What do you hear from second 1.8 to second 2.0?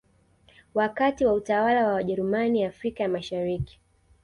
wa